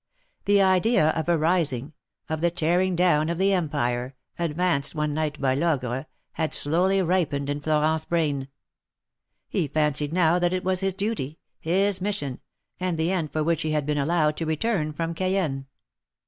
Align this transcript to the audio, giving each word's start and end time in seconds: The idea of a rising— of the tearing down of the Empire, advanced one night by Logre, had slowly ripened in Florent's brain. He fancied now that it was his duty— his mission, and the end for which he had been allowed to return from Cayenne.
The 0.45 0.63
idea 0.63 1.09
of 1.09 1.29
a 1.29 1.37
rising— 1.37 1.93
of 2.27 2.41
the 2.41 2.49
tearing 2.49 2.95
down 2.95 3.29
of 3.29 3.37
the 3.37 3.53
Empire, 3.53 4.15
advanced 4.39 4.95
one 4.95 5.13
night 5.13 5.39
by 5.39 5.53
Logre, 5.53 6.07
had 6.31 6.55
slowly 6.55 7.03
ripened 7.03 7.51
in 7.51 7.61
Florent's 7.61 8.05
brain. 8.05 8.47
He 9.47 9.67
fancied 9.67 10.11
now 10.11 10.39
that 10.39 10.53
it 10.53 10.63
was 10.63 10.79
his 10.79 10.95
duty— 10.95 11.37
his 11.71 12.01
mission, 12.01 12.39
and 12.79 12.97
the 12.97 13.11
end 13.11 13.31
for 13.31 13.43
which 13.43 13.61
he 13.61 13.73
had 13.73 13.85
been 13.85 13.99
allowed 13.99 14.37
to 14.37 14.47
return 14.47 14.91
from 14.91 15.13
Cayenne. 15.13 15.67